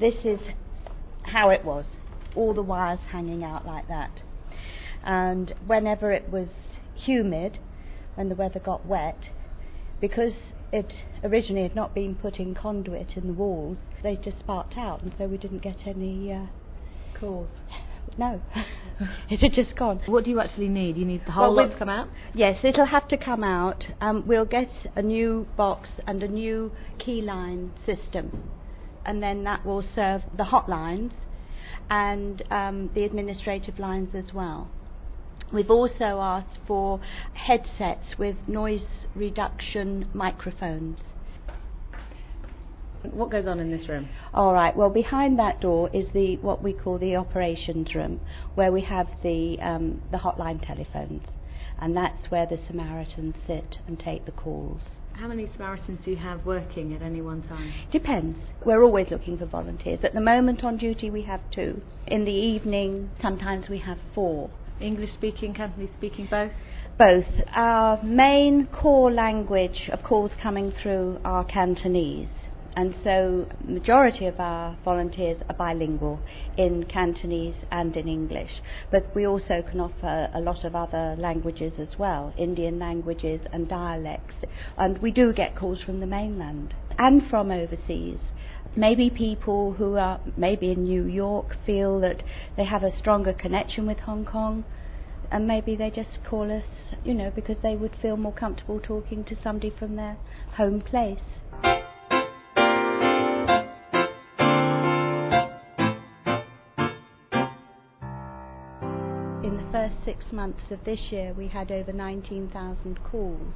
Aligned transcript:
this 0.00 0.14
is 0.24 0.40
how 1.22 1.50
it 1.50 1.64
was. 1.64 1.84
All 2.34 2.54
the 2.54 2.62
wires 2.62 3.00
hanging 3.10 3.42
out 3.42 3.66
like 3.66 3.88
that. 3.88 4.22
And 5.02 5.54
whenever 5.66 6.12
it 6.12 6.30
was 6.30 6.48
humid, 6.94 7.58
when 8.14 8.28
the 8.28 8.34
weather 8.34 8.60
got 8.60 8.86
wet, 8.86 9.28
because 10.00 10.32
it 10.72 10.92
originally 11.22 11.62
had 11.62 11.74
not 11.74 11.94
been 11.94 12.14
put 12.14 12.36
in 12.36 12.54
conduit 12.54 13.16
in 13.16 13.26
the 13.26 13.32
walls, 13.32 13.78
they 14.02 14.16
just 14.16 14.40
sparked 14.40 14.76
out, 14.76 15.02
and 15.02 15.14
so 15.16 15.26
we 15.26 15.38
didn't 15.38 15.62
get 15.62 15.86
any 15.86 16.32
uh, 16.32 16.46
calls. 17.18 17.48
No, 18.16 18.40
it 19.30 19.40
had 19.40 19.52
just 19.52 19.76
gone. 19.76 20.00
What 20.06 20.24
do 20.24 20.30
you 20.30 20.40
actually 20.40 20.68
need? 20.68 20.96
You 20.96 21.04
need 21.04 21.24
the 21.26 21.32
whole 21.32 21.54
Well, 21.54 21.66
lot 21.66 21.72
to 21.72 21.78
come 21.78 21.88
out? 21.88 22.08
Yes, 22.34 22.58
it'll 22.64 22.86
have 22.86 23.06
to 23.08 23.16
come 23.16 23.44
out. 23.44 23.84
Um, 24.00 24.24
we'll 24.26 24.44
get 24.44 24.68
a 24.96 25.02
new 25.02 25.46
box 25.56 25.88
and 26.06 26.22
a 26.22 26.28
new 26.28 26.72
key 26.98 27.22
line 27.22 27.72
system, 27.86 28.50
and 29.08 29.22
then 29.22 29.42
that 29.44 29.64
will 29.64 29.82
serve 29.94 30.20
the 30.36 30.44
hotlines 30.44 31.12
and 31.88 32.42
um, 32.50 32.90
the 32.94 33.04
administrative 33.04 33.78
lines 33.78 34.14
as 34.14 34.34
well. 34.34 34.70
We've 35.50 35.70
also 35.70 36.20
asked 36.20 36.58
for 36.66 37.00
headsets 37.32 38.18
with 38.18 38.36
noise 38.46 38.84
reduction 39.14 40.10
microphones. 40.12 40.98
What 43.02 43.30
goes 43.30 43.46
on 43.46 43.60
in 43.60 43.70
this 43.70 43.88
room? 43.88 44.10
All 44.34 44.52
right. 44.52 44.76
Well, 44.76 44.90
behind 44.90 45.38
that 45.38 45.58
door 45.62 45.88
is 45.94 46.04
the 46.12 46.36
what 46.42 46.62
we 46.62 46.74
call 46.74 46.98
the 46.98 47.16
operations 47.16 47.94
room, 47.94 48.20
where 48.56 48.70
we 48.70 48.82
have 48.82 49.06
the 49.22 49.56
um, 49.62 50.02
the 50.10 50.18
hotline 50.18 50.64
telephones, 50.66 51.22
and 51.80 51.96
that's 51.96 52.30
where 52.30 52.44
the 52.44 52.58
Samaritans 52.66 53.36
sit 53.46 53.78
and 53.86 53.98
take 53.98 54.26
the 54.26 54.32
calls. 54.32 54.88
How 55.18 55.26
many 55.26 55.50
Samaritans 55.52 56.04
do 56.04 56.12
you 56.12 56.16
have 56.18 56.46
working 56.46 56.94
at 56.94 57.02
any 57.02 57.20
one 57.20 57.42
time? 57.42 57.72
Depends. 57.90 58.38
We're 58.64 58.84
always 58.84 59.08
looking 59.10 59.36
for 59.36 59.46
volunteers. 59.46 59.98
At 60.04 60.14
the 60.14 60.20
moment 60.20 60.62
on 60.62 60.76
duty 60.76 61.10
we 61.10 61.22
have 61.22 61.40
two. 61.52 61.82
In 62.06 62.24
the 62.24 62.30
evening 62.30 63.10
sometimes 63.20 63.68
we 63.68 63.78
have 63.78 63.98
four. 64.14 64.48
English 64.80 65.12
speaking, 65.14 65.54
Cantonese 65.54 65.90
speaking, 65.98 66.28
both? 66.30 66.52
Both. 66.96 67.26
Our 67.52 68.00
main 68.04 68.68
core 68.68 69.10
language 69.10 69.90
of 69.92 70.04
calls 70.04 70.30
coming 70.40 70.72
through 70.80 71.18
are 71.24 71.44
Cantonese. 71.44 72.28
And 72.78 72.94
so 73.02 73.48
majority 73.66 74.26
of 74.26 74.38
our 74.38 74.78
volunteers 74.84 75.38
are 75.48 75.56
bilingual 75.56 76.20
in 76.56 76.84
Cantonese 76.84 77.56
and 77.72 77.96
in 77.96 78.06
English. 78.06 78.62
But 78.92 79.12
we 79.16 79.26
also 79.26 79.64
can 79.68 79.80
offer 79.80 80.30
a 80.32 80.40
lot 80.40 80.62
of 80.62 80.76
other 80.76 81.16
languages 81.18 81.72
as 81.80 81.98
well, 81.98 82.32
Indian 82.38 82.78
languages 82.78 83.40
and 83.52 83.68
dialects. 83.68 84.36
And 84.76 84.96
we 84.98 85.10
do 85.10 85.32
get 85.32 85.56
calls 85.56 85.82
from 85.82 85.98
the 85.98 86.06
mainland 86.06 86.72
and 86.96 87.28
from 87.28 87.50
overseas. 87.50 88.20
Maybe 88.76 89.10
people 89.10 89.72
who 89.72 89.96
are 89.96 90.20
maybe 90.36 90.70
in 90.70 90.84
New 90.84 91.02
York 91.02 91.56
feel 91.66 91.98
that 91.98 92.22
they 92.56 92.64
have 92.66 92.84
a 92.84 92.96
stronger 92.96 93.32
connection 93.32 93.88
with 93.88 93.98
Hong 93.98 94.24
Kong 94.24 94.64
and 95.32 95.48
maybe 95.48 95.74
they 95.74 95.90
just 95.90 96.20
call 96.24 96.56
us, 96.56 96.62
you 97.04 97.12
know, 97.12 97.32
because 97.34 97.56
they 97.60 97.74
would 97.74 97.96
feel 98.00 98.16
more 98.16 98.32
comfortable 98.32 98.78
talking 98.78 99.24
to 99.24 99.36
somebody 99.42 99.70
from 99.76 99.96
their 99.96 100.16
home 100.54 100.80
place. 100.80 101.18
In 109.48 109.56
the 109.56 109.72
first 109.72 109.96
six 110.04 110.30
months 110.30 110.70
of 110.70 110.84
this 110.84 111.10
year, 111.10 111.32
we 111.32 111.48
had 111.48 111.72
over 111.72 111.90
19,000 111.90 113.02
calls. 113.02 113.54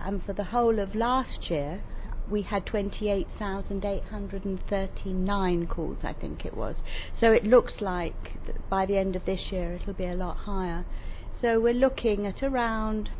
And 0.00 0.20
for 0.24 0.32
the 0.32 0.42
whole 0.42 0.80
of 0.80 0.96
last 0.96 1.48
year, 1.48 1.84
we 2.28 2.42
had 2.42 2.66
28,839 2.66 5.66
calls, 5.68 5.98
I 6.02 6.12
think 6.12 6.44
it 6.44 6.56
was. 6.56 6.74
So 7.20 7.30
it 7.30 7.44
looks 7.44 7.74
like 7.80 8.16
by 8.68 8.84
the 8.84 8.98
end 8.98 9.14
of 9.14 9.26
this 9.26 9.52
year 9.52 9.74
it'll 9.74 9.94
be 9.94 10.06
a 10.06 10.16
lot 10.16 10.38
higher. 10.38 10.84
So 11.40 11.60
we're 11.60 11.72
looking 11.72 12.26
at 12.26 12.42
around 12.42 13.10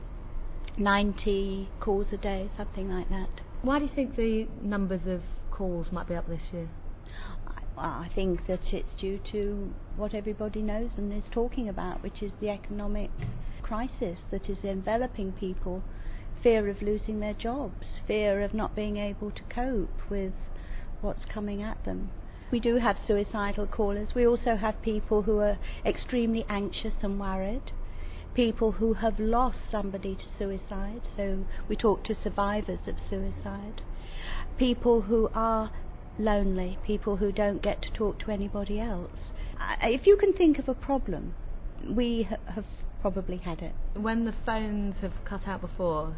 90 0.77 1.69
calls 1.79 2.09
a 2.11 2.17
day, 2.17 2.51
something 2.57 2.91
like 2.91 3.11
that. 3.11 3.43
Why 3.63 3.79
do 3.79 3.85
you 3.85 3.93
think 3.95 4.17
the 4.17 4.49
numbers 4.61 5.07
of 5.07 5.23
calls 5.53 5.93
might 5.93 6.09
be 6.09 6.17
up 6.17 6.27
this 6.27 6.53
year? 6.53 6.69
I, 7.79 8.09
think 8.15 8.47
that 8.47 8.73
it's 8.73 8.95
due 8.99 9.19
to 9.33 9.75
what 9.97 10.15
everybody 10.15 10.63
knows 10.63 10.93
and 10.97 11.13
is 11.13 11.29
talking 11.31 11.69
about, 11.69 12.03
which 12.03 12.23
is 12.23 12.33
the 12.41 12.49
economic 12.49 13.11
crisis 13.63 14.19
that 14.31 14.49
is 14.49 14.65
enveloping 14.65 15.33
people. 15.33 15.83
Fear 16.43 16.69
of 16.69 16.83
losing 16.83 17.21
their 17.21 17.35
jobs, 17.35 17.87
fear 18.07 18.41
of 18.43 18.55
not 18.55 18.77
being 18.77 18.97
able 18.97 19.31
to 19.31 19.43
cope 19.45 20.11
with 20.11 20.33
what's 21.01 21.25
coming 21.25 21.63
at 21.63 21.85
them. 21.85 22.11
We 22.51 22.61
do 22.61 22.77
have 22.77 22.99
suicidal 23.07 23.67
callers. 23.67 24.15
We 24.15 24.27
also 24.27 24.57
have 24.57 24.81
people 24.81 25.23
who 25.23 25.39
are 25.41 25.59
extremely 25.85 26.47
anxious 26.49 26.95
and 27.03 27.19
worried. 27.19 27.73
People 28.35 28.73
who 28.73 28.95
have 28.95 29.19
lost 29.19 29.59
somebody 29.71 30.15
to 30.15 30.25
suicide, 30.39 31.01
so 31.17 31.45
we 31.69 31.75
talk 31.75 32.05
to 32.05 32.15
survivors 32.15 32.87
of 32.87 32.97
suicide. 33.11 33.83
People 34.59 35.03
who 35.03 35.29
are 35.35 35.71
lonely, 36.19 36.79
people 36.85 37.17
who 37.17 37.33
don't 37.33 37.63
get 37.63 37.83
to 37.83 37.91
talk 37.91 38.19
to 38.21 38.31
anybody 38.31 38.81
else. 38.81 39.11
If 39.83 40.07
you 40.07 40.17
can 40.17 40.33
think 40.33 40.59
of 40.59 40.69
a 40.69 40.75
problem, 40.75 41.35
we 41.89 42.25
ha- 42.25 42.37
have 42.55 42.67
probably 43.01 43.39
had 43.39 43.61
it. 43.63 43.73
When 43.95 44.25
the 44.25 44.35
phones 44.45 44.97
have 45.01 45.13
cut 45.25 45.47
out 45.47 45.61
before, 45.61 46.17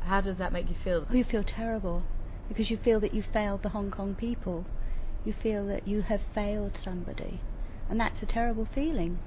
how 0.00 0.20
does 0.20 0.38
that 0.38 0.52
make 0.52 0.68
you 0.68 0.76
feel? 0.82 1.06
You 1.10 1.24
feel 1.24 1.44
terrible 1.44 2.02
because 2.48 2.70
you 2.70 2.78
feel 2.82 3.00
that 3.00 3.14
you 3.14 3.22
failed 3.32 3.62
the 3.62 3.68
Hong 3.70 3.90
Kong 3.90 4.14
people. 4.14 4.64
You 5.24 5.34
feel 5.42 5.66
that 5.66 5.86
you 5.86 6.02
have 6.02 6.20
failed 6.34 6.72
somebody. 6.82 7.40
And 7.88 8.00
that's 8.00 8.22
a 8.22 8.26
terrible 8.26 8.66
feeling. 8.74 9.18